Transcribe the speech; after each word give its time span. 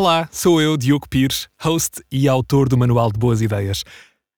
Olá, 0.00 0.26
sou 0.32 0.62
eu, 0.62 0.78
Diogo 0.78 1.06
Pires, 1.06 1.46
host 1.60 2.02
e 2.10 2.26
autor 2.26 2.70
do 2.70 2.78
Manual 2.78 3.12
de 3.12 3.18
Boas 3.18 3.42
Ideias. 3.42 3.84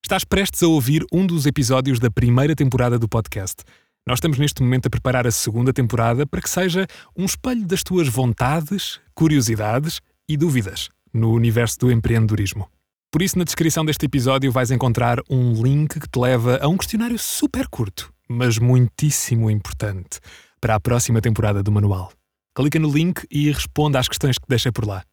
Estás 0.05 0.25
prestes 0.25 0.61
a 0.65 0.67
ouvir 0.67 1.07
um 1.13 1.25
dos 1.25 1.47
episódios 1.47 2.01
da 2.01 2.11
primeira 2.11 2.57
temporada 2.57 2.99
do 2.99 3.09
podcast. 3.09 3.63
Nós 4.05 4.17
estamos 4.17 4.41
neste 4.41 4.61
momento 4.61 4.87
a 4.87 4.91
preparar 4.91 5.25
a 5.25 5.31
segunda 5.31 5.73
temporada 5.73 6.27
para 6.27 6.41
que 6.41 6.51
seja 6.51 6.85
um 7.17 7.25
espelho 7.25 7.65
das 7.65 7.85
tuas 7.85 8.09
vontades, 8.09 8.99
curiosidades 9.15 10.01
e 10.29 10.37
dúvidas 10.37 10.89
no 11.15 11.31
universo 11.31 11.79
do 11.79 11.93
empreendedorismo. 11.93 12.69
Por 13.13 13.23
isso, 13.23 13.39
na 13.39 13.45
descrição 13.45 13.85
deste 13.85 14.05
episódio 14.05 14.51
vais 14.51 14.73
encontrar 14.73 15.21
um 15.31 15.63
link 15.63 16.01
que 16.01 16.09
te 16.09 16.19
leva 16.19 16.59
a 16.61 16.67
um 16.67 16.77
questionário 16.77 17.21
super 17.21 17.69
curto, 17.69 18.13
mas 18.29 18.59
muitíssimo 18.59 19.49
importante 19.49 20.19
para 20.61 20.75
a 20.75 20.81
próxima 20.81 21.21
temporada 21.21 21.63
do 21.63 21.71
manual. 21.71 22.13
Clica 22.53 22.81
no 22.81 22.91
link 22.91 23.25
e 23.31 23.49
responda 23.53 24.01
às 24.01 24.09
questões 24.09 24.37
que 24.39 24.49
deixei 24.49 24.73
por 24.73 24.85
lá. 24.85 25.05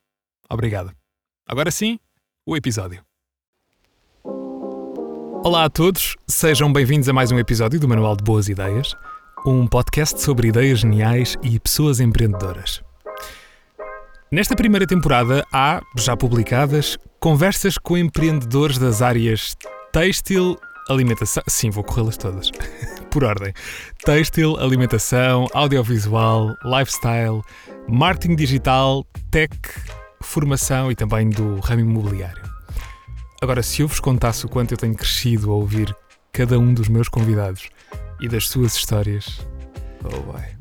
Obrigado. 0.51 0.91
Agora 1.47 1.69
sim, 1.69 1.99
o 2.45 2.57
episódio. 2.57 3.03
Olá 5.43 5.65
a 5.65 5.69
todos, 5.69 6.17
sejam 6.27 6.71
bem-vindos 6.73 7.07
a 7.07 7.13
mais 7.13 7.31
um 7.31 7.39
episódio 7.39 7.79
do 7.79 7.87
Manual 7.87 8.15
de 8.15 8.23
Boas 8.23 8.49
Ideias, 8.49 8.95
um 9.45 9.65
podcast 9.65 10.21
sobre 10.21 10.49
ideias 10.49 10.79
geniais 10.79 11.37
e 11.43 11.59
pessoas 11.59 11.99
empreendedoras. 11.99 12.81
Nesta 14.31 14.55
primeira 14.55 14.85
temporada 14.85 15.45
há, 15.53 15.81
já 15.97 16.17
publicadas, 16.17 16.97
conversas 17.19 17.77
com 17.77 17.97
empreendedores 17.97 18.77
das 18.77 19.01
áreas 19.01 19.55
têxtil, 19.91 20.57
alimentação. 20.89 21.43
Sim, 21.47 21.69
vou 21.69 21.83
corrê-las 21.83 22.17
todas. 22.17 22.51
Por 23.09 23.23
ordem: 23.23 23.53
têxtil, 24.03 24.57
alimentação, 24.57 25.47
audiovisual, 25.53 26.55
lifestyle, 26.63 27.41
marketing 27.87 28.35
digital, 28.35 29.05
tech, 29.31 29.57
formação 30.21 30.91
e 30.91 30.95
também 30.95 31.29
do 31.29 31.59
ramo 31.59 31.81
imobiliário. 31.81 32.41
Agora, 33.41 33.63
se 33.63 33.81
eu 33.81 33.87
vos 33.87 33.99
contasse 33.99 34.45
o 34.45 34.49
quanto 34.49 34.73
eu 34.73 34.77
tenho 34.77 34.95
crescido 34.95 35.51
a 35.51 35.55
ouvir 35.55 35.95
cada 36.31 36.59
um 36.59 36.73
dos 36.73 36.89
meus 36.89 37.07
convidados 37.07 37.69
e 38.19 38.27
das 38.27 38.47
suas 38.47 38.75
histórias, 38.75 39.47
oh 40.03 40.31
vai. 40.31 40.57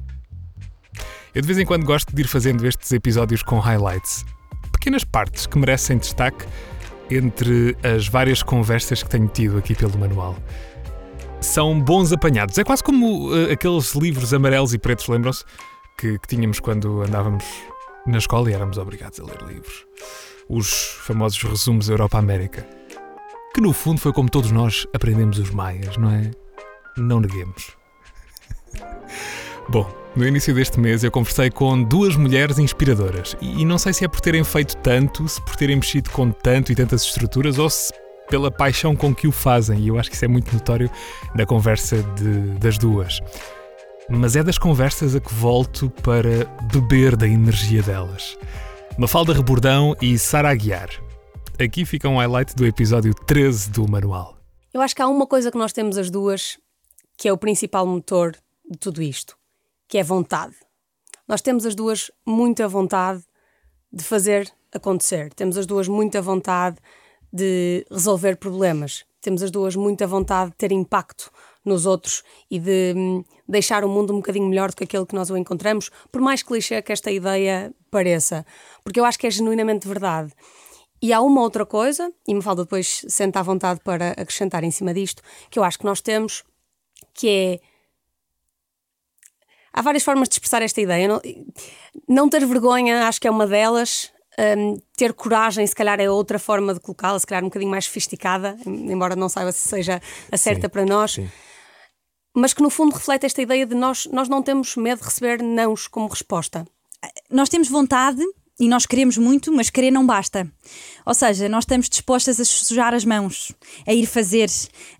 Eu 1.34 1.42
de 1.42 1.47
vez 1.47 1.58
em 1.58 1.66
quando 1.66 1.84
gosto 1.84 2.14
de 2.14 2.22
ir 2.22 2.27
fazendo 2.27 2.66
estes 2.66 2.91
episódios 2.92 3.42
com 3.42 3.58
highlights, 3.58 4.24
pequenas 4.72 5.05
partes 5.05 5.47
que 5.47 5.58
merecem 5.58 5.98
destaque 5.98 6.47
entre 7.10 7.77
as 7.82 8.06
várias 8.06 8.42
conversas 8.42 9.02
que 9.02 9.08
tenho 9.08 9.28
tido 9.28 9.58
aqui 9.58 9.75
pelo 9.75 9.98
manual. 9.98 10.36
São 11.41 11.80
bons 11.80 12.12
apanhados. 12.12 12.58
É 12.58 12.64
quase 12.64 12.82
como 12.82 13.30
uh, 13.30 13.52
aqueles 13.52 13.94
livros 13.94 14.34
amarelos 14.34 14.75
e 14.75 14.78
pretos, 14.78 15.06
lembram-se? 15.08 15.44
Que, 15.97 16.19
que 16.19 16.28
tínhamos 16.28 16.60
quando 16.60 17.02
andávamos 17.02 17.44
na 18.06 18.18
escola 18.18 18.50
e 18.50 18.54
éramos 18.54 18.78
obrigados 18.78 19.20
a 19.20 19.24
ler 19.24 19.41
livros. 19.46 19.86
Os 20.48 20.70
famosos 21.02 21.42
resumos 21.42 21.88
Europa-América. 21.88 22.66
Que 23.54 23.60
no 23.60 23.72
fundo 23.72 24.00
foi 24.00 24.12
como 24.12 24.30
todos 24.30 24.50
nós 24.50 24.86
aprendemos 24.94 25.38
os 25.38 25.50
maias, 25.50 25.96
não 25.96 26.10
é? 26.10 26.30
Não 26.96 27.20
neguemos. 27.20 27.76
Bom, 29.69 29.91
no 30.16 30.26
início 30.26 30.54
deste 30.54 30.80
mês 30.80 31.04
eu 31.04 31.10
conversei 31.10 31.50
com 31.50 31.82
duas 31.82 32.16
mulheres 32.16 32.58
inspiradoras 32.58 33.36
e 33.41 33.64
não 33.64 33.78
sei 33.78 33.92
se 33.92 34.04
é 34.04 34.08
por 34.08 34.20
terem 34.20 34.42
feito 34.42 34.76
tanto, 34.78 35.28
se 35.28 35.41
por 35.42 35.56
terem 35.56 35.76
mexido 35.76 36.10
com 36.10 36.30
tanto 36.30 36.72
e 36.72 36.74
tantas 36.74 37.02
estruturas 37.02 37.58
ou 37.58 37.69
se 37.69 37.92
pela 38.28 38.50
paixão 38.50 38.94
com 38.94 39.14
que 39.14 39.26
o 39.26 39.32
fazem, 39.32 39.80
e 39.80 39.88
eu 39.88 39.98
acho 39.98 40.10
que 40.10 40.16
isso 40.16 40.24
é 40.24 40.28
muito 40.28 40.52
notório 40.52 40.91
na 41.34 41.46
conversa 41.46 42.02
de, 42.14 42.58
das 42.58 42.78
duas. 42.78 43.20
Mas 44.10 44.36
é 44.36 44.42
das 44.42 44.56
conversas 44.56 45.14
a 45.14 45.20
que 45.20 45.34
volto 45.34 45.90
para 46.02 46.46
beber 46.72 47.14
da 47.14 47.28
energia 47.28 47.82
delas. 47.82 48.38
Mafalda 48.96 49.34
Rebordão 49.34 49.94
e 50.00 50.18
Sara 50.18 50.48
Aguiar. 50.48 50.88
Aqui 51.62 51.84
fica 51.84 52.08
um 52.08 52.16
highlight 52.16 52.56
do 52.56 52.64
episódio 52.64 53.12
13 53.14 53.70
do 53.70 53.86
manual. 53.86 54.38
Eu 54.72 54.80
acho 54.80 54.96
que 54.96 55.02
há 55.02 55.08
uma 55.08 55.26
coisa 55.26 55.50
que 55.50 55.58
nós 55.58 55.74
temos 55.74 55.98
as 55.98 56.10
duas 56.10 56.58
que 57.18 57.28
é 57.28 57.32
o 57.32 57.36
principal 57.36 57.86
motor 57.86 58.34
de 58.70 58.78
tudo 58.78 59.02
isto 59.02 59.36
que 59.86 59.98
é 59.98 60.02
vontade. 60.02 60.54
Nós 61.26 61.42
temos 61.42 61.66
as 61.66 61.74
duas 61.74 62.10
muita 62.26 62.66
vontade 62.66 63.22
de 63.92 64.02
fazer 64.02 64.50
acontecer, 64.72 65.32
temos 65.34 65.58
as 65.58 65.66
duas 65.66 65.86
muita 65.86 66.22
vontade 66.22 66.78
de 67.30 67.86
resolver 67.91 68.36
problemas, 68.36 69.04
temos 69.20 69.42
as 69.42 69.50
duas 69.50 69.76
muita 69.76 70.06
vontade 70.06 70.50
de 70.50 70.56
ter 70.56 70.72
impacto 70.72 71.30
nos 71.62 71.84
outros 71.86 72.22
e 72.50 72.58
de 72.58 72.94
hum, 72.97 73.24
deixar 73.48 73.84
o 73.84 73.88
mundo 73.88 74.12
um 74.12 74.16
bocadinho 74.16 74.47
melhor 74.47 74.70
do 74.70 74.76
que 74.76 74.84
aquele 74.84 75.06
que 75.06 75.14
nós 75.14 75.31
o 75.31 75.36
encontramos, 75.36 75.91
por 76.12 76.20
mais 76.20 76.42
clichê 76.42 76.82
que 76.82 76.92
esta 76.92 77.10
ideia 77.10 77.72
pareça, 77.91 78.44
porque 78.84 79.00
eu 79.00 79.04
acho 79.04 79.19
que 79.19 79.26
é 79.26 79.31
genuinamente 79.31 79.88
verdade. 79.88 80.32
E 81.00 81.12
há 81.12 81.20
uma 81.20 81.41
outra 81.41 81.64
coisa, 81.64 82.12
e 82.26 82.34
me 82.34 82.42
falta 82.42 82.64
depois 82.64 83.04
sentar 83.09 83.41
à 83.41 83.44
vontade 83.44 83.81
para 83.84 84.10
acrescentar 84.10 84.64
em 84.64 84.70
cima 84.70 84.92
disto, 84.92 85.22
que 85.48 85.59
eu 85.59 85.64
acho 85.64 85.78
que 85.78 85.84
nós 85.84 86.00
temos, 86.00 86.42
que 87.14 87.28
é 87.28 87.60
há 89.72 89.82
várias 89.82 90.03
formas 90.03 90.28
de 90.28 90.34
expressar 90.34 90.60
esta 90.60 90.80
ideia. 90.80 91.06
Não, 91.06 91.20
não 92.09 92.28
ter 92.28 92.44
vergonha, 92.44 93.06
acho 93.06 93.20
que 93.20 93.28
é 93.28 93.30
uma 93.30 93.47
delas. 93.47 94.12
Um, 94.56 94.80
ter 94.97 95.12
coragem, 95.12 95.66
se 95.66 95.75
calhar, 95.75 96.00
é 96.00 96.09
outra 96.09 96.38
forma 96.38 96.72
de 96.72 96.78
colocá-la, 96.78 97.19
se 97.19 97.26
calhar 97.26 97.42
um 97.42 97.48
bocadinho 97.48 97.70
mais 97.70 97.86
sofisticada, 97.86 98.56
embora 98.66 99.16
não 99.16 99.28
saiba 99.28 99.50
se 99.50 99.69
seja 99.69 100.00
a 100.30 100.36
certa 100.36 100.69
sim, 100.69 100.69
para 100.69 100.84
nós. 100.84 101.12
Sim. 101.12 101.28
Mas 102.38 102.54
que 102.54 102.62
no 102.62 102.71
fundo 102.71 102.94
reflete 102.94 103.26
esta 103.26 103.43
ideia 103.43 103.66
de 103.66 103.75
nós, 103.75 104.06
nós 104.12 104.28
não 104.28 104.41
temos 104.41 104.76
medo 104.76 105.00
de 105.00 105.06
receber 105.06 105.43
nãos 105.43 105.88
como 105.88 106.06
resposta. 106.06 106.65
Nós 107.28 107.49
temos 107.49 107.69
vontade 107.69 108.22
e 108.60 108.69
nós 108.69 108.87
queremos 108.87 109.19
muito, 109.19 109.53
mas 109.53 109.71
querer 109.71 109.91
não 109.91 110.06
basta. 110.06 110.48
Ou 111.08 111.14
seja, 111.14 111.48
nós 111.48 111.64
estamos 111.64 111.88
dispostas 111.88 112.38
a 112.38 112.44
sujar 112.44 112.92
as 112.92 113.02
mãos, 113.02 113.50
a 113.86 113.94
ir 113.94 114.04
fazer, 114.04 114.50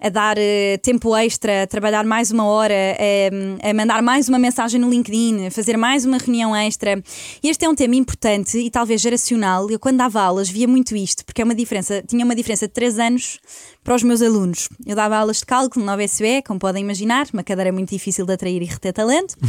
a 0.01 0.09
dar 0.09 0.39
uh, 0.39 0.79
tempo 0.81 1.15
extra, 1.15 1.65
a 1.65 1.67
trabalhar 1.67 2.03
mais 2.07 2.31
uma 2.31 2.47
hora, 2.47 2.73
a, 2.73 3.69
a, 3.69 3.75
mandar 3.75 4.03
mais 4.03 4.27
uma 4.27 4.39
mensagem 4.39 4.81
no 4.81 4.89
LinkedIn, 4.89 5.49
a 5.49 5.51
fazer 5.51 5.77
mais 5.77 6.07
uma 6.07 6.17
reunião 6.17 6.57
extra. 6.57 7.03
E 7.43 7.51
este 7.51 7.67
é 7.67 7.69
um 7.69 7.75
tema 7.75 7.95
importante 7.95 8.57
e 8.57 8.71
talvez 8.71 9.03
geracional. 9.03 9.71
Eu, 9.71 9.79
quando 9.79 9.99
dava 9.99 10.23
aulas, 10.23 10.49
via 10.49 10.67
muito 10.67 10.97
isto, 10.97 11.27
porque 11.27 11.43
é 11.43 11.45
uma 11.45 11.55
diferença, 11.55 12.03
tinha 12.09 12.25
uma 12.25 12.35
diferença 12.35 12.67
de 12.67 12.73
3 12.73 12.99
anos 13.01 13.39
para 13.85 13.95
os 13.95 14.03
meus 14.03 14.23
alunos. 14.23 14.71
Eu 14.87 14.97
dava 14.97 15.15
aulas 15.15 15.41
de 15.41 15.45
cálculo 15.45 15.85
na 15.85 15.93
OBSE, 15.93 16.43
como 16.47 16.59
podem 16.59 16.83
imaginar, 16.83 17.27
uma 17.35 17.43
cadeira 17.43 17.71
muito 17.71 17.91
difícil 17.91 18.25
de 18.25 18.33
atrair 18.33 18.63
e 18.63 18.65
reter 18.65 18.95
talento, 18.95 19.37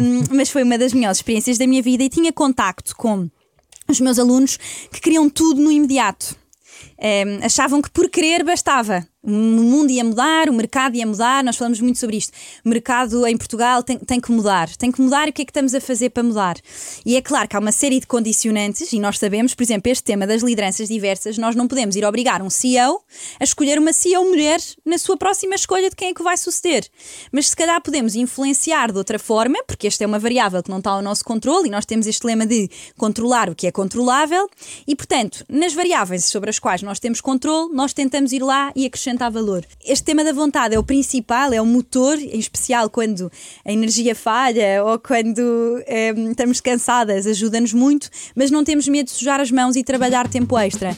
um, 0.00 0.36
mas 0.36 0.50
foi 0.50 0.62
uma 0.62 0.78
das 0.78 0.92
melhores 0.92 1.18
experiências 1.18 1.58
da 1.58 1.66
minha 1.66 1.82
vida 1.82 2.04
e 2.04 2.08
tinha 2.08 2.32
contacto 2.32 2.94
com 2.94 3.28
os 3.90 4.00
meus 4.00 4.18
alunos 4.18 4.58
que 4.92 5.00
queriam 5.00 5.28
tudo 5.28 5.60
no 5.60 5.70
imediato. 5.70 6.36
Um, 6.98 7.44
achavam 7.44 7.82
que 7.82 7.90
por 7.90 8.08
querer 8.08 8.44
bastava. 8.44 9.06
O 9.22 9.30
mundo 9.30 9.90
ia 9.90 10.02
mudar, 10.02 10.48
o 10.48 10.52
mercado 10.54 10.96
ia 10.96 11.06
mudar, 11.06 11.44
nós 11.44 11.54
falamos 11.54 11.78
muito 11.78 11.98
sobre 11.98 12.16
isto. 12.16 12.32
O 12.64 12.68
mercado 12.70 13.26
em 13.26 13.36
Portugal 13.36 13.82
tem, 13.82 13.98
tem 13.98 14.18
que 14.18 14.32
mudar. 14.32 14.74
Tem 14.76 14.90
que 14.90 14.98
mudar 14.98 15.26
e 15.26 15.30
o 15.30 15.32
que 15.34 15.42
é 15.42 15.44
que 15.44 15.50
estamos 15.50 15.74
a 15.74 15.80
fazer 15.80 16.08
para 16.08 16.22
mudar? 16.22 16.56
E 17.04 17.16
é 17.16 17.20
claro 17.20 17.46
que 17.46 17.54
há 17.54 17.58
uma 17.58 17.70
série 17.70 18.00
de 18.00 18.06
condicionantes, 18.06 18.94
e 18.94 18.98
nós 18.98 19.18
sabemos, 19.18 19.54
por 19.54 19.62
exemplo, 19.62 19.92
este 19.92 20.04
tema 20.04 20.26
das 20.26 20.42
lideranças 20.42 20.88
diversas, 20.88 21.36
nós 21.36 21.54
não 21.54 21.68
podemos 21.68 21.96
ir 21.96 22.04
obrigar 22.06 22.40
um 22.40 22.48
CEO 22.48 23.02
a 23.38 23.44
escolher 23.44 23.78
uma 23.78 23.92
CEO 23.92 24.24
mulher 24.24 24.58
na 24.86 24.96
sua 24.96 25.18
próxima 25.18 25.54
escolha 25.54 25.90
de 25.90 25.96
quem 25.96 26.08
é 26.08 26.14
que 26.14 26.22
vai 26.22 26.38
suceder. 26.38 26.88
Mas 27.30 27.50
se 27.50 27.56
calhar 27.56 27.78
podemos 27.82 28.14
influenciar 28.14 28.90
de 28.90 28.96
outra 28.96 29.18
forma, 29.18 29.62
porque 29.66 29.86
esta 29.86 30.02
é 30.02 30.06
uma 30.06 30.18
variável 30.18 30.62
que 30.62 30.70
não 30.70 30.78
está 30.78 30.92
ao 30.92 31.02
nosso 31.02 31.26
controle, 31.26 31.68
e 31.68 31.70
nós 31.70 31.84
temos 31.84 32.06
este 32.06 32.26
lema 32.26 32.46
de 32.46 32.70
controlar 32.96 33.50
o 33.50 33.54
que 33.54 33.66
é 33.66 33.70
controlável, 33.70 34.48
e 34.86 34.96
portanto, 34.96 35.44
nas 35.46 35.74
variáveis 35.74 36.24
sobre 36.24 36.48
as 36.48 36.58
quais 36.58 36.80
nós 36.80 36.98
temos 36.98 37.20
controle, 37.20 37.70
nós 37.74 37.92
tentamos 37.92 38.32
ir 38.32 38.42
lá 38.42 38.72
e 38.74 38.86
acrescentar 38.86 39.09
acrescentar 39.10 39.30
valor. 39.30 39.64
Este 39.84 40.04
tema 40.04 40.22
da 40.22 40.32
vontade 40.32 40.74
é 40.74 40.78
o 40.78 40.82
principal, 40.82 41.52
é 41.52 41.60
o 41.60 41.66
motor, 41.66 42.16
em 42.18 42.38
especial 42.38 42.88
quando 42.88 43.30
a 43.64 43.72
energia 43.72 44.14
falha 44.14 44.84
ou 44.84 44.98
quando 44.98 45.82
é, 45.86 46.10
estamos 46.30 46.60
cansadas, 46.60 47.26
ajuda-nos 47.26 47.72
muito, 47.72 48.08
mas 48.34 48.50
não 48.50 48.62
temos 48.62 48.86
medo 48.88 49.06
de 49.06 49.12
sujar 49.12 49.40
as 49.40 49.50
mãos 49.50 49.76
e 49.76 49.82
trabalhar 49.82 50.28
tempo 50.28 50.56
extra. 50.58 50.96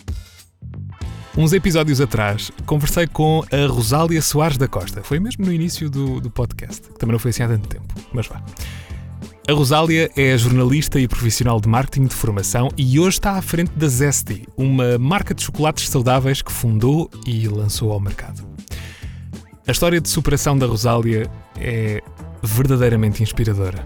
Uns 1.36 1.54
episódios 1.54 2.00
atrás, 2.00 2.50
conversei 2.66 3.06
com 3.06 3.42
a 3.50 3.66
Rosália 3.66 4.20
Soares 4.20 4.58
da 4.58 4.68
Costa. 4.68 5.02
Foi 5.02 5.18
mesmo 5.18 5.46
no 5.46 5.52
início 5.52 5.88
do, 5.88 6.20
do 6.20 6.30
podcast, 6.30 6.82
que 6.82 6.98
também 6.98 7.12
não 7.12 7.18
foi 7.18 7.30
assim 7.30 7.42
há 7.42 7.48
tanto 7.48 7.68
tempo, 7.68 7.94
mas 8.12 8.26
vá. 8.26 8.42
A 9.48 9.52
Rosália 9.52 10.08
é 10.16 10.38
jornalista 10.38 11.00
e 11.00 11.08
profissional 11.08 11.60
de 11.60 11.68
marketing 11.68 12.06
de 12.06 12.14
formação 12.14 12.68
e 12.76 13.00
hoje 13.00 13.16
está 13.16 13.32
à 13.32 13.42
frente 13.42 13.72
da 13.72 13.88
Zesty, 13.88 14.46
uma 14.56 14.96
marca 14.98 15.34
de 15.34 15.42
chocolates 15.42 15.88
saudáveis 15.88 16.40
que 16.40 16.52
fundou 16.52 17.10
e 17.26 17.48
lançou 17.48 17.90
ao 17.90 17.98
mercado. 17.98 18.46
A 19.66 19.72
história 19.72 20.00
de 20.00 20.08
superação 20.08 20.56
da 20.56 20.66
Rosália 20.66 21.28
é 21.58 22.00
verdadeiramente 22.40 23.20
inspiradora. 23.20 23.84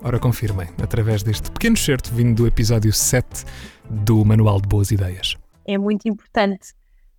Ora, 0.00 0.18
confirmem, 0.18 0.68
através 0.82 1.22
deste 1.22 1.50
pequeno 1.50 1.76
certo 1.76 2.10
vindo 2.14 2.36
do 2.36 2.46
episódio 2.46 2.90
7 2.90 3.44
do 3.90 4.24
Manual 4.24 4.58
de 4.58 4.68
Boas 4.68 4.90
Ideias. 4.90 5.36
É 5.66 5.76
muito 5.76 6.08
importante 6.08 6.72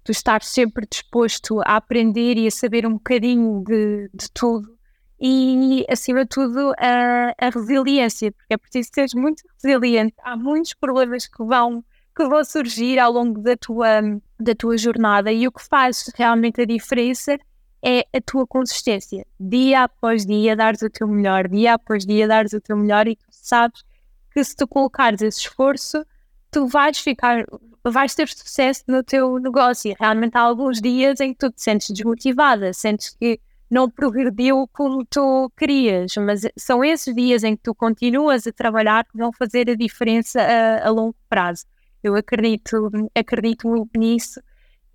tu 0.04 0.12
estar 0.12 0.42
sempre 0.42 0.88
disposto 0.90 1.62
a 1.62 1.76
aprender 1.76 2.36
e 2.36 2.48
a 2.48 2.52
saber 2.52 2.88
um 2.88 2.94
bocadinho 2.94 3.64
de, 3.64 4.10
de 4.12 4.28
tudo 4.34 4.79
e, 5.22 5.86
acima 5.90 6.24
de 6.24 6.30
tudo, 6.30 6.74
a, 6.78 7.34
a 7.38 7.50
resiliência, 7.50 8.32
porque 8.32 8.54
é 8.54 8.58
preciso 8.58 8.90
ser 8.94 9.08
muito 9.16 9.44
resiliente. 9.62 10.16
Há 10.24 10.38
muitos 10.38 10.74
problemas 10.74 11.28
que 11.28 11.44
vão, 11.44 11.84
que 12.16 12.28
vão 12.28 12.44
surgir 12.44 13.00
ao 13.00 13.12
longo 13.12 13.42
da 13.42 13.58
tua, 13.58 14.02
da 14.40 14.56
tua 14.56 14.78
jornada 14.78 15.32
e 15.32 15.48
o 15.48 15.52
que 15.52 15.66
faz 15.68 16.10
realmente 16.16 16.62
a 16.62 16.66
diferença 16.66 17.38
é 17.84 18.06
a 18.14 18.22
tua 18.22 18.46
consistência. 18.48 19.26
Dia 19.40 19.84
após 19.84 20.26
dia, 20.26 20.56
dares 20.56 20.82
o 20.82 20.90
teu 20.90 21.08
melhor, 21.08 21.48
dia 21.48 21.74
após 21.74 22.06
dia, 22.06 22.28
dares 22.28 22.54
o 22.54 22.62
teu 22.62 22.78
melhor 22.78 23.08
e 23.08 23.16
tu 23.16 23.26
sabes 23.30 23.84
que 24.32 24.44
se 24.44 24.56
tu 24.56 24.68
colocares 24.68 25.22
esse 25.22 25.40
esforço, 25.40 26.06
tu 26.52 26.68
vais 26.68 26.98
ficar, 26.98 27.46
vais 27.84 28.14
ter 28.16 28.28
sucesso 28.28 28.84
no 28.88 29.04
teu 29.04 29.38
negócio. 29.40 29.92
E 29.92 29.96
realmente 30.00 30.38
há 30.38 30.42
alguns 30.42 30.82
dias 30.82 31.20
em 31.20 31.34
que 31.34 31.40
tu 31.40 31.52
te 31.52 31.62
sentes 31.62 31.90
desmotivada, 31.90 32.74
sentes 32.74 33.10
que 33.10 33.40
não 33.70 33.90
progrediu 33.90 34.68
como 34.74 35.06
tu 35.06 35.52
querias, 35.56 36.14
mas 36.18 36.42
são 36.58 36.84
esses 36.84 37.14
dias 37.14 37.44
em 37.44 37.56
que 37.56 37.64
tu 37.64 37.76
continuas 37.76 38.48
a 38.48 38.52
trabalhar 38.52 39.06
que 39.06 39.18
vão 39.18 39.32
fazer 39.32 39.70
a 39.70 39.76
diferença 39.76 40.42
a, 40.42 40.88
a 40.88 40.90
longo 40.90 41.16
prazo. 41.30 41.66
Eu 42.04 42.16
acredito, 42.16 42.90
acredito 43.14 43.68
muito 43.68 43.98
nisso. 43.98 44.42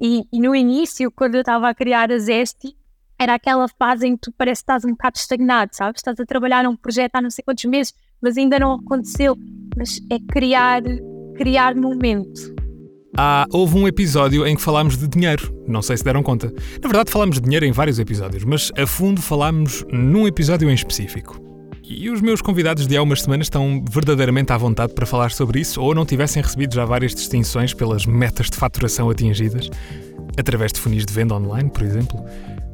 E, 0.00 0.24
e 0.32 0.40
no 0.40 0.54
início, 0.56 1.10
quando 1.10 1.36
eu 1.36 1.40
estava 1.40 1.68
a 1.68 1.74
criar 1.74 2.10
a 2.10 2.18
Zesti, 2.18 2.76
era 3.18 3.34
aquela 3.34 3.68
fase 3.68 4.08
em 4.08 4.16
que 4.16 4.22
tu 4.22 4.32
parece 4.32 4.60
que 4.60 4.64
estás 4.64 4.84
um 4.84 4.90
bocado 4.90 5.18
estagnado, 5.18 5.74
sabes? 5.74 6.00
Estás 6.00 6.18
a 6.18 6.26
trabalhar 6.26 6.64
num 6.64 6.76
projeto 6.76 7.14
há 7.14 7.22
não 7.22 7.30
sei 7.30 7.44
quantos 7.44 7.64
meses, 7.66 7.94
mas 8.20 8.36
ainda 8.36 8.58
não 8.58 8.72
aconteceu. 8.72 9.36
Mas 9.76 10.00
é 10.10 10.18
criar, 10.18 10.82
criar 11.36 11.76
momento. 11.76 12.63
Ah, 13.16 13.46
houve 13.52 13.78
um 13.78 13.86
episódio 13.86 14.44
em 14.44 14.56
que 14.56 14.62
falámos 14.62 14.96
de 14.96 15.06
dinheiro. 15.06 15.54
Não 15.68 15.80
sei 15.80 15.96
se 15.96 16.02
deram 16.02 16.20
conta. 16.20 16.52
Na 16.82 16.88
verdade, 16.88 17.12
falámos 17.12 17.36
de 17.36 17.42
dinheiro 17.42 17.64
em 17.64 17.70
vários 17.70 18.00
episódios, 18.00 18.44
mas 18.44 18.72
a 18.76 18.86
fundo 18.86 19.22
falámos 19.22 19.84
num 19.92 20.26
episódio 20.26 20.68
em 20.68 20.74
específico. 20.74 21.40
E 21.84 22.10
os 22.10 22.20
meus 22.20 22.42
convidados 22.42 22.88
de 22.88 22.96
há 22.96 23.02
umas 23.02 23.22
semanas 23.22 23.46
estão 23.46 23.84
verdadeiramente 23.88 24.52
à 24.52 24.56
vontade 24.56 24.94
para 24.94 25.06
falar 25.06 25.30
sobre 25.30 25.60
isso 25.60 25.80
ou 25.80 25.94
não 25.94 26.04
tivessem 26.04 26.42
recebido 26.42 26.74
já 26.74 26.84
várias 26.84 27.14
distinções 27.14 27.72
pelas 27.72 28.04
metas 28.04 28.50
de 28.50 28.56
faturação 28.56 29.08
atingidas, 29.10 29.70
através 30.36 30.72
de 30.72 30.80
funis 30.80 31.04
de 31.04 31.12
venda 31.12 31.34
online, 31.34 31.70
por 31.70 31.82
exemplo. 31.82 32.24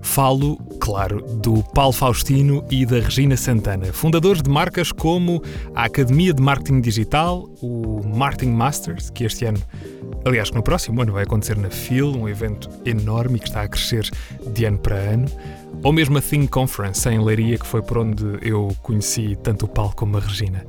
Falo, 0.01 0.57
claro, 0.81 1.23
do 1.43 1.63
Paulo 1.75 1.93
Faustino 1.93 2.65
e 2.71 2.87
da 2.87 3.01
Regina 3.01 3.37
Santana, 3.37 3.93
fundadores 3.93 4.43
de 4.43 4.49
marcas 4.49 4.93
como 4.93 5.43
a 5.75 5.85
Academia 5.85 6.33
de 6.33 6.41
Marketing 6.41 6.81
Digital, 6.81 7.45
o 7.61 8.01
Marketing 8.07 8.53
Masters, 8.53 9.11
que 9.11 9.25
este 9.25 9.45
ano, 9.45 9.61
aliás, 10.25 10.51
que 10.51 10.57
no 10.57 10.63
próximo 10.63 11.01
ano 11.03 11.13
vai 11.13 11.25
acontecer 11.25 11.57
na 11.57 11.71
FIL, 11.71 12.17
um 12.17 12.29
evento 12.29 12.69
enorme 12.85 13.39
que 13.39 13.49
está 13.49 13.63
a 13.63 13.69
crescer 13.69 14.09
de 14.53 14.65
ano 14.65 14.79
para 14.79 14.97
ano, 14.97 15.27
ou 15.83 15.93
mesmo 15.93 16.19
a 16.19 16.23
Think 16.23 16.49
Conference 16.49 17.09
em 17.09 17.23
Leiria, 17.23 17.59
que 17.59 17.67
foi 17.67 17.83
por 17.83 17.99
onde 17.99 18.25
eu 18.43 18.69
conheci 18.83 19.37
tanto 19.37 19.67
o 19.67 19.69
Paulo 19.69 19.95
como 19.95 20.17
a 20.17 20.21
Regina. 20.21 20.67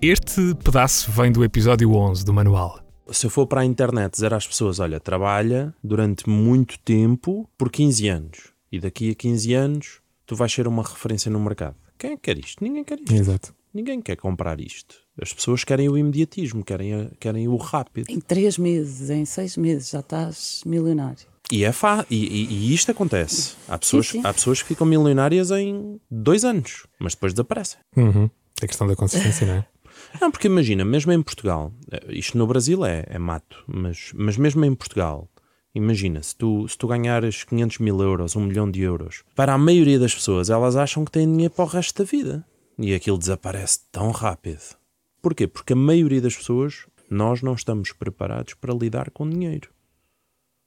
Este 0.00 0.54
pedaço 0.62 1.10
vem 1.10 1.32
do 1.32 1.44
episódio 1.44 1.92
11 1.92 2.24
do 2.24 2.32
manual 2.32 2.88
se 3.10 3.26
eu 3.26 3.30
for 3.30 3.46
para 3.46 3.62
a 3.62 3.64
internet 3.64 4.12
dizer 4.12 4.34
às 4.34 4.46
pessoas, 4.46 4.78
olha, 4.80 5.00
trabalha 5.00 5.74
durante 5.82 6.28
muito 6.28 6.78
tempo 6.80 7.48
por 7.56 7.70
15 7.70 8.08
anos 8.08 8.52
e 8.70 8.78
daqui 8.78 9.10
a 9.10 9.14
15 9.14 9.54
anos 9.54 10.00
tu 10.26 10.36
vais 10.36 10.52
ser 10.52 10.68
uma 10.68 10.82
referência 10.82 11.30
no 11.30 11.40
mercado. 11.40 11.76
Quem 11.98 12.12
é 12.12 12.16
que 12.16 12.22
quer 12.22 12.38
isto? 12.38 12.62
Ninguém 12.62 12.84
quer 12.84 13.00
isto. 13.00 13.14
Exato. 13.14 13.54
Ninguém 13.72 14.00
quer 14.00 14.16
comprar 14.16 14.60
isto. 14.60 14.96
As 15.20 15.32
pessoas 15.32 15.64
querem 15.64 15.88
o 15.88 15.98
imediatismo, 15.98 16.64
querem, 16.64 17.10
querem 17.18 17.48
o 17.48 17.56
rápido. 17.56 18.10
Em 18.10 18.20
3 18.20 18.58
meses, 18.58 19.10
em 19.10 19.24
6 19.24 19.56
meses 19.56 19.90
já 19.90 20.00
estás 20.00 20.62
milionário. 20.64 21.26
E 21.50 21.64
é 21.64 21.72
fa 21.72 22.04
e, 22.10 22.16
e, 22.16 22.52
e 22.52 22.74
isto 22.74 22.90
acontece. 22.90 23.54
Há 23.66 23.78
pessoas, 23.78 24.06
sim, 24.06 24.20
sim. 24.20 24.26
há 24.26 24.34
pessoas 24.34 24.60
que 24.60 24.68
ficam 24.68 24.86
milionárias 24.86 25.50
em 25.50 25.98
dois 26.10 26.44
anos, 26.44 26.86
mas 26.98 27.14
depois 27.14 27.32
desaparecem. 27.32 27.80
Uhum. 27.96 28.28
É 28.60 28.66
questão 28.66 28.86
da 28.86 28.94
consistência, 28.94 29.46
não 29.46 29.54
é? 29.54 29.66
Não, 30.20 30.30
porque 30.30 30.46
imagina, 30.46 30.84
mesmo 30.84 31.12
em 31.12 31.22
Portugal, 31.22 31.72
eh, 31.90 32.00
isto 32.10 32.38
no 32.38 32.46
Brasil 32.46 32.84
é, 32.84 33.04
é 33.08 33.18
mato, 33.18 33.62
mas, 33.66 34.10
mas 34.14 34.36
mesmo 34.36 34.64
em 34.64 34.74
Portugal, 34.74 35.28
imagina, 35.74 36.22
se 36.22 36.34
tu, 36.34 36.66
se 36.66 36.78
tu 36.78 36.86
ganhares 36.86 37.44
500 37.44 37.78
mil 37.78 38.00
euros, 38.00 38.34
1 38.34 38.40
milhão 38.40 38.70
de 38.70 38.80
euros, 38.80 39.22
para 39.34 39.52
a 39.52 39.58
maioria 39.58 39.98
das 39.98 40.14
pessoas, 40.14 40.50
elas 40.50 40.76
acham 40.76 41.04
que 41.04 41.10
têm 41.10 41.30
dinheiro 41.30 41.52
para 41.52 41.64
o 41.64 41.68
resto 41.68 42.02
da 42.02 42.08
vida. 42.08 42.44
E 42.78 42.94
aquilo 42.94 43.18
desaparece 43.18 43.80
tão 43.90 44.10
rápido. 44.10 44.77
Porquê? 45.20 45.46
Porque 45.46 45.72
a 45.72 45.76
maioria 45.76 46.20
das 46.20 46.36
pessoas, 46.36 46.86
nós 47.10 47.42
não 47.42 47.54
estamos 47.54 47.92
preparados 47.92 48.54
para 48.54 48.74
lidar 48.74 49.10
com 49.10 49.28
dinheiro. 49.28 49.70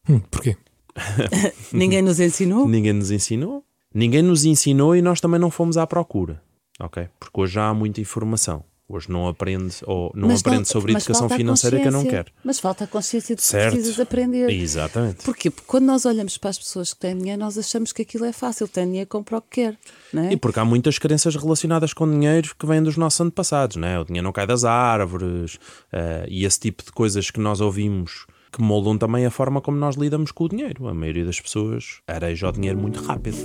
Hum, 0.09 0.19
porquê? 0.19 0.57
Ninguém 1.71 2.01
nos 2.01 2.19
ensinou? 2.19 2.67
Ninguém 2.67 2.93
nos 2.93 3.11
ensinou. 3.11 3.63
Ninguém 3.93 4.21
nos 4.21 4.45
ensinou 4.45 4.95
e 4.95 5.01
nós 5.01 5.19
também 5.21 5.39
não 5.39 5.51
fomos 5.51 5.77
à 5.77 5.85
procura. 5.85 6.41
Ok? 6.79 7.07
Porque 7.19 7.41
hoje 7.41 7.53
já 7.53 7.69
há 7.69 7.73
muita 7.73 8.01
informação. 8.01 8.63
Hoje 8.91 9.09
não 9.09 9.27
aprende 9.27 9.75
ou 9.85 10.11
não 10.15 10.27
mas 10.27 10.41
aprende 10.41 10.67
sobre 10.67 10.91
educação 10.93 11.29
financeira 11.29 11.79
que 11.79 11.87
eu 11.87 11.91
não 11.91 12.05
quero. 12.05 12.31
Mas 12.43 12.59
falta 12.59 12.83
a 12.83 12.87
consciência 12.87 13.35
de 13.35 13.41
que 13.41 13.47
certo. 13.47 13.73
precisas 13.73 13.99
aprender. 13.99 14.49
Exatamente. 14.49 15.23
Porquê? 15.23 15.49
Porque 15.49 15.67
quando 15.67 15.85
nós 15.85 16.05
olhamos 16.05 16.37
para 16.37 16.49
as 16.49 16.57
pessoas 16.57 16.93
que 16.93 16.99
têm 16.99 17.17
dinheiro, 17.17 17.39
nós 17.39 17.57
achamos 17.57 17.91
que 17.91 18.01
aquilo 18.01 18.25
é 18.25 18.33
fácil, 18.33 18.67
tem 18.67 18.85
dinheiro, 18.85 19.07
compra 19.09 19.37
o 19.37 19.41
que 19.41 19.61
quer. 19.61 19.77
É? 20.13 20.33
E 20.33 20.37
porque 20.37 20.59
há 20.59 20.65
muitas 20.65 20.99
crenças 20.99 21.35
relacionadas 21.35 21.93
com 21.93 22.09
dinheiro 22.09 22.53
que 22.57 22.65
vêm 22.65 22.83
dos 22.83 22.97
nossos 22.97 23.21
antepassados, 23.21 23.77
não 23.77 23.87
é? 23.87 23.99
O 23.99 24.03
dinheiro 24.03 24.25
não 24.25 24.33
cai 24.33 24.45
das 24.45 24.63
árvores 24.63 25.55
uh, 25.55 26.27
e 26.27 26.45
esse 26.45 26.59
tipo 26.59 26.83
de 26.83 26.91
coisas 26.91 27.31
que 27.31 27.39
nós 27.39 27.61
ouvimos 27.61 28.25
que 28.51 28.61
moldam 28.61 28.97
também 28.97 29.25
a 29.25 29.31
forma 29.31 29.61
como 29.61 29.77
nós 29.77 29.95
lidamos 29.95 30.31
com 30.31 30.43
o 30.43 30.49
dinheiro. 30.49 30.87
A 30.87 30.93
maioria 30.93 31.25
das 31.25 31.39
pessoas 31.39 32.01
areja 32.07 32.49
o 32.49 32.51
dinheiro 32.51 32.77
muito 32.77 33.01
rápido. 33.01 33.37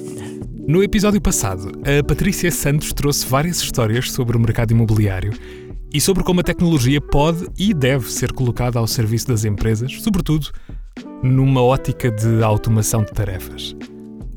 No 0.67 0.83
episódio 0.83 1.21
passado, 1.21 1.71
a 1.83 2.03
Patrícia 2.03 2.51
Santos 2.51 2.93
trouxe 2.93 3.25
várias 3.27 3.59
histórias 3.59 4.11
sobre 4.11 4.37
o 4.37 4.41
mercado 4.41 4.73
imobiliário 4.73 5.33
e 5.93 6.01
sobre 6.01 6.25
como 6.25 6.41
a 6.41 6.45
tecnologia 6.45 7.01
pode 7.01 7.47
e 7.57 7.73
deve 7.73 8.11
ser 8.11 8.33
colocada 8.33 8.79
ao 8.79 8.87
serviço 8.87 9.29
das 9.29 9.45
empresas, 9.45 9.93
sobretudo 10.03 10.51
numa 11.23 11.63
ótica 11.63 12.11
de 12.11 12.43
automação 12.43 13.05
de 13.05 13.13
tarefas. 13.13 13.77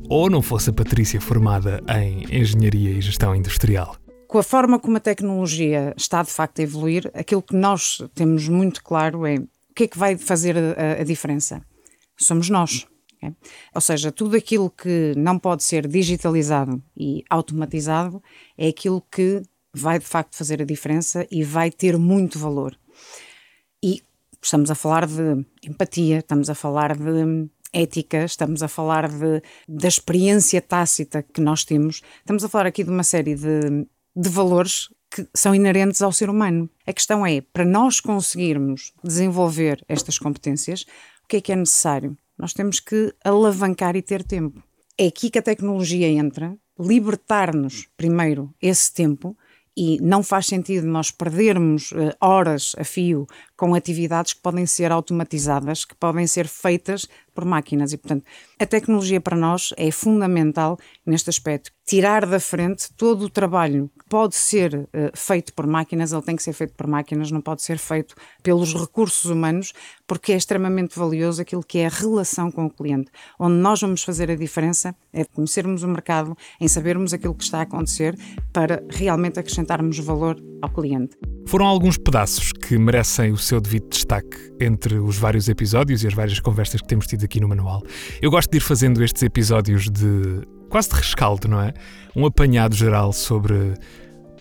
Ou 0.07 0.30
não 0.30 0.42
fosse 0.42 0.69
a 0.69 0.74
Patrícia 0.74 1.19
formada 1.19 1.81
em 1.88 2.24
Engenharia 2.36 2.92
e 2.92 3.01
Gestão 3.01 3.36
Industrial? 3.36 3.95
Com 4.27 4.38
a 4.38 4.44
forma 4.44 4.80
como 4.80 4.98
a 4.98 5.00
tecnologia 5.00 5.94
está 5.98 6.22
de 6.22 6.30
facto 6.30 6.60
a 6.60 6.63
evoluir, 6.63 7.10
aquilo 7.15 7.42
que 7.42 7.56
nós 7.56 8.04
temos 8.13 8.48
muito 8.48 8.83
claro 8.83 9.25
é 9.25 9.38
que 9.79 9.83
é 9.85 9.87
que 9.87 9.97
vai 9.97 10.17
fazer 10.17 10.57
a, 10.57 10.99
a 10.99 11.03
diferença? 11.05 11.65
Somos 12.17 12.49
nós. 12.49 12.85
Okay? 13.15 13.33
Ou 13.73 13.79
seja, 13.79 14.11
tudo 14.11 14.35
aquilo 14.35 14.69
que 14.69 15.13
não 15.15 15.39
pode 15.39 15.63
ser 15.63 15.87
digitalizado 15.87 16.83
e 16.97 17.23
automatizado 17.29 18.21
é 18.57 18.67
aquilo 18.67 19.01
que 19.09 19.41
vai 19.73 19.97
de 19.97 20.05
facto 20.05 20.35
fazer 20.35 20.61
a 20.61 20.65
diferença 20.65 21.25
e 21.31 21.45
vai 21.45 21.71
ter 21.71 21.97
muito 21.97 22.37
valor. 22.37 22.77
E 23.81 24.03
estamos 24.41 24.69
a 24.69 24.75
falar 24.75 25.07
de 25.07 25.45
empatia, 25.65 26.19
estamos 26.19 26.50
a 26.50 26.55
falar 26.55 26.98
de 26.98 27.50
ética, 27.71 28.25
estamos 28.25 28.62
a 28.62 28.67
falar 28.67 29.07
de, 29.07 29.41
da 29.65 29.88
experiência 29.88 30.62
tácita 30.62 31.24
que 31.24 31.39
nós 31.39 31.63
temos, 31.63 32.01
estamos 32.17 32.43
a 32.43 32.50
falar 32.50 32.65
aqui 32.65 32.83
de 32.83 32.89
uma 32.89 33.03
série 33.03 33.36
de, 33.36 33.88
de 34.13 34.29
valores 34.29 34.89
que 35.10 35.28
são 35.34 35.56
inerentes 35.56 36.01
ao 36.01 36.12
ser 36.12 36.30
humano. 36.30 36.70
A 36.86 36.94
questão 36.94 37.25
é, 37.25 37.42
para 37.42 37.66
nós 37.66 38.00
conseguirmos 38.00 38.94
desenvolver 39.04 39.84
estas 39.88 40.18
competências, 40.20 40.86
o 41.24 41.28
que 41.28 41.38
é 41.38 41.42
que 41.42 41.51
é 41.51 41.56
necessário? 41.56 42.18
Nós 42.38 42.54
temos 42.54 42.80
que 42.80 43.13
alavancar 43.24 43.96
e 43.96 44.01
ter 44.01 44.24
tempo. 44.24 44.63
É 44.98 45.08
aqui 45.08 45.30
que 45.30 45.39
a 45.39 45.44
tecnologia 45.44 46.08
entra, 46.08 46.58
libertar-nos 46.80 47.88
primeiro 47.98 48.54
esse 48.62 48.94
tempo 48.94 49.36
e 49.75 49.98
não 50.01 50.22
faz 50.22 50.46
sentido 50.48 50.86
nós 50.88 51.12
perdermos 51.12 51.92
uh, 51.92 52.13
horas 52.20 52.74
a 52.78 52.84
fio 52.84 53.25
com 53.60 53.75
atividades 53.75 54.32
que 54.32 54.39
podem 54.39 54.66
ser 54.66 54.89
automatizadas, 54.89 55.84
que 55.84 55.94
podem 55.94 56.25
ser 56.25 56.48
feitas 56.48 57.10
por 57.34 57.44
máquinas. 57.44 57.92
E, 57.92 57.98
portanto, 57.98 58.24
a 58.58 58.66
tecnologia 58.66 59.20
para 59.20 59.36
nós 59.36 59.74
é 59.75 59.92
fundamental 59.92 60.80
neste 61.06 61.30
aspecto. 61.30 61.70
Tirar 61.86 62.25
da 62.25 62.39
frente 62.39 62.89
todo 62.94 63.25
o 63.25 63.30
trabalho 63.30 63.92
que 64.00 64.06
pode 64.08 64.36
ser 64.36 64.75
uh, 64.75 64.88
feito 65.13 65.54
por 65.54 65.68
máquinas, 65.68 66.13
ele 66.13 66.22
tem 66.22 66.38
que 66.38 66.44
ser 66.44 66.54
feito 66.54 66.74
por 66.74 66.88
máquinas, 66.88 67.32
não 67.32 67.42
pode 67.42 67.62
ser 67.62 67.78
feito 67.78 68.16
pelos 68.42 68.74
recursos 68.74 69.30
humanos, 69.30 69.74
porque 70.08 70.32
é 70.32 70.38
extremamente 70.38 70.98
valioso 70.98 71.42
aquilo 71.42 71.63
que 71.63 71.80
é 71.80 71.88
a 71.88 71.89
relação 71.89 72.50
com 72.50 72.66
o 72.66 72.70
cliente. 72.70 73.12
Onde 73.38 73.56
nós 73.56 73.82
vamos 73.82 74.04
fazer 74.04 74.32
a 74.32 74.36
diferença 74.36 74.96
é 75.12 75.25
conhecermos 75.25 75.84
o 75.84 75.88
mercado, 75.88 76.38
em 76.62 76.68
sabermos 76.68 77.13
aquilo 77.13 77.36
que 77.36 77.44
está 77.44 77.60
a 77.60 77.63
acontecer, 77.63 78.18
para 78.54 78.84
realmente 78.89 79.38
acrescentarmos 79.38 80.00
valor 80.00 80.42
ao 80.62 80.70
cliente. 80.70 81.16
Foram 81.48 81.66
alguns 81.66 81.98
pedaços 81.98 82.51
que 82.51 82.78
merecem 82.78 83.32
o 83.32 83.38
seu 83.38 83.60
devido 83.60 83.89
destaque 83.89 84.38
entre 84.60 85.00
os 85.00 85.18
vários 85.18 85.50
episódios 85.50 86.04
e 86.04 86.08
as 86.08 86.13
várias 86.13 86.39
conversas 86.39 86.82
que 86.82 86.88
temos 86.88 87.08
tido 87.08 87.25
aqui 87.25 87.39
no 87.39 87.48
manual. 87.48 87.82
Eu 88.22 88.30
gosto 88.30 88.51
de 88.51 88.58
ir 88.58 88.62
fazendo 88.62 89.04
estes 89.04 89.24
episódios 89.24 89.89
de 89.89 90.48
quase 90.70 90.89
de 90.89 90.96
rescaldo, 90.96 91.48
não 91.48 91.62
é? 91.62 91.74
Um 92.16 92.25
apanhado 92.25 92.75
geral 92.75 93.12
sobre 93.12 93.74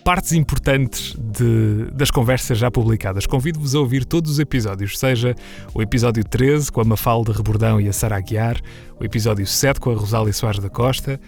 partes 0.04 0.32
importantes 0.32 1.14
de, 1.18 1.90
das 1.92 2.10
conversas 2.10 2.58
já 2.58 2.70
publicadas. 2.70 3.26
Convido-vos 3.26 3.74
a 3.74 3.80
ouvir 3.80 4.04
todos 4.04 4.32
os 4.32 4.38
episódios, 4.38 4.98
seja 4.98 5.34
o 5.74 5.82
episódio 5.82 6.24
13 6.24 6.72
com 6.72 6.80
a 6.80 6.84
Mafalda 6.84 7.32
Rebordão 7.32 7.80
e 7.80 7.88
a 7.88 7.92
Sara 7.92 8.16
Aguiar, 8.16 8.60
o 8.98 9.04
episódio 9.04 9.46
7 9.46 9.80
com 9.80 9.90
a 9.90 9.94
Rosália 9.94 10.32
Soares 10.32 10.60
da 10.60 10.70
Costa, 10.70 11.20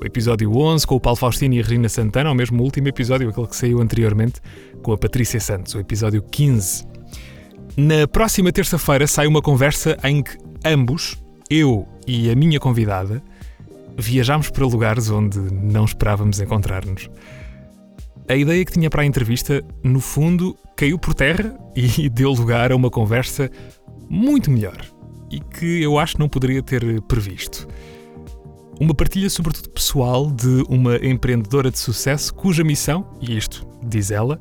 o 0.00 0.06
episódio 0.06 0.56
11 0.56 0.86
com 0.86 0.94
o 0.94 1.00
Paulo 1.00 1.16
Faustino 1.16 1.54
e 1.54 1.60
a 1.60 1.62
Regina 1.62 1.88
Santana, 1.88 2.28
ou 2.28 2.34
mesmo 2.34 2.60
o 2.60 2.64
último 2.64 2.88
episódio, 2.88 3.28
aquele 3.28 3.46
que 3.46 3.56
saiu 3.56 3.80
anteriormente, 3.80 4.40
com 4.82 4.92
a 4.92 4.98
Patrícia 4.98 5.40
Santos, 5.40 5.74
o 5.74 5.80
episódio 5.80 6.22
15. 6.22 6.86
Na 7.76 8.06
próxima 8.06 8.52
terça-feira 8.52 9.06
sai 9.06 9.26
uma 9.26 9.42
conversa 9.42 9.96
em 10.04 10.22
que 10.22 10.36
ambos, 10.64 11.16
eu 11.50 11.88
e 12.06 12.30
a 12.30 12.34
minha 12.34 12.60
convidada, 12.60 13.22
viajámos 13.96 14.50
para 14.50 14.64
lugares 14.64 15.10
onde 15.10 15.38
não 15.38 15.84
esperávamos 15.84 16.40
encontrar-nos. 16.40 17.10
A 18.28 18.36
ideia 18.36 18.62
que 18.64 18.72
tinha 18.72 18.90
para 18.90 19.02
a 19.02 19.06
entrevista, 19.06 19.64
no 19.82 20.00
fundo, 20.00 20.54
caiu 20.76 20.98
por 20.98 21.14
terra 21.14 21.58
e 21.74 22.08
deu 22.10 22.30
lugar 22.32 22.70
a 22.70 22.76
uma 22.76 22.90
conversa 22.90 23.50
muito 24.08 24.50
melhor 24.50 24.76
e 25.30 25.40
que 25.40 25.82
eu 25.82 25.98
acho 25.98 26.18
não 26.18 26.28
poderia 26.28 26.62
ter 26.62 27.00
previsto. 27.02 27.66
Uma 28.80 28.94
partilha, 28.94 29.28
sobretudo 29.28 29.70
pessoal, 29.70 30.30
de 30.30 30.62
uma 30.68 30.96
empreendedora 30.96 31.70
de 31.70 31.78
sucesso 31.78 32.32
cuja 32.34 32.62
missão, 32.62 33.06
e 33.20 33.36
isto 33.36 33.66
diz 33.82 34.10
ela, 34.10 34.40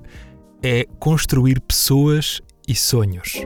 é 0.61 0.85
construir 0.99 1.59
pessoas 1.61 2.41
e 2.67 2.75
sonhos. 2.75 3.41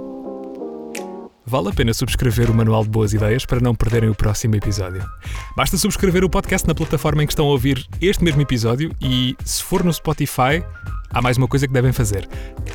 Vale 1.52 1.68
a 1.68 1.74
pena 1.74 1.94
subscrever 1.94 2.50
o 2.50 2.54
Manual 2.54 2.82
de 2.86 2.90
Boas 2.90 3.12
Ideias 3.12 3.46
para 3.46 3.60
não 3.60 3.76
perderem 3.76 4.10
o 4.10 4.16
próximo 4.16 4.56
episódio. 4.56 5.06
Basta 5.54 5.76
subscrever 5.76 6.24
o 6.24 6.30
podcast 6.30 6.66
na 6.66 6.74
plataforma 6.74 7.24
em 7.24 7.28
que 7.28 7.34
estão 7.34 7.46
a 7.46 7.50
ouvir 7.50 7.86
este 8.00 8.24
mesmo 8.24 8.42
episódio 8.42 8.96
e, 9.02 9.36
se 9.44 9.62
for 9.62 9.84
no 9.84 9.92
Spotify, 9.92 10.64
há 11.10 11.22
mais 11.22 11.36
uma 11.36 11.50
coisa 11.50 11.68
que 11.68 11.74
devem 11.74 11.92
fazer: 11.92 12.26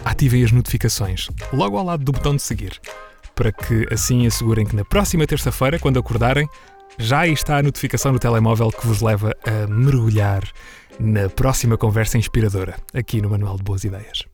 ativem 0.05 0.45
as 0.45 0.53
notificações, 0.53 1.31
logo 1.55 1.79
ao 1.79 1.87
lado 1.87 2.05
do 2.05 2.13
botão 2.13 2.37
de 2.37 2.43
seguir, 2.43 2.79
para 3.35 3.51
que 3.51 3.87
assim 3.91 4.27
assegurem 4.27 4.67
que 4.67 4.77
na 4.77 4.85
próxima 4.85 5.27
terça-feira, 5.27 5.79
quando 5.79 5.99
acordarem, 5.99 6.47
já 6.99 7.27
está 7.27 7.57
a 7.57 7.63
notificação 7.63 8.13
no 8.13 8.19
telemóvel 8.19 8.71
que 8.71 8.87
vos 8.87 9.01
leva 9.01 9.35
a 9.47 9.67
mergulhar 9.69 10.43
na 11.01 11.31
próxima 11.31 11.79
conversa 11.79 12.19
inspiradora 12.19 12.77
aqui 12.93 13.23
no 13.23 13.31
Manual 13.31 13.57
de 13.57 13.63
Boas 13.63 13.85
Ideias. 13.85 14.27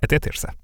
Até 0.00 0.18
terça. 0.18 0.61